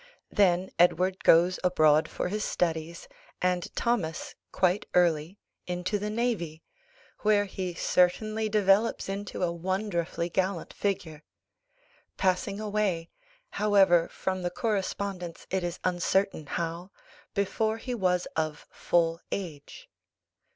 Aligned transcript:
Then 0.31 0.71
Edward 0.79 1.23
goes 1.23 1.59
abroad 1.63 2.07
for 2.09 2.29
his 2.29 2.43
studies, 2.43 3.07
and 3.39 3.67
Thomas, 3.75 4.33
quite 4.51 4.87
early, 4.95 5.37
into 5.67 5.99
the 5.99 6.09
navy, 6.09 6.63
where 7.19 7.45
he 7.45 7.75
certainly 7.75 8.49
develops 8.49 9.07
into 9.07 9.43
a 9.43 9.51
wonderfully 9.51 10.27
gallant 10.27 10.73
figure; 10.73 11.21
passing 12.17 12.59
away, 12.59 13.11
however, 13.51 14.09
from 14.09 14.41
the 14.41 14.49
correspondence, 14.49 15.45
it 15.51 15.63
is 15.63 15.77
uncertain 15.83 16.47
how, 16.47 16.89
before 17.35 17.77
he 17.77 17.93
was 17.93 18.25
of 18.35 18.65
full 18.71 19.19
age. 19.31 19.87